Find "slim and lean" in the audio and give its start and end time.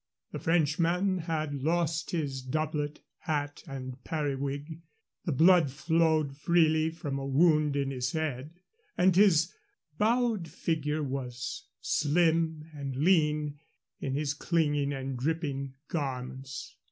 11.81-13.59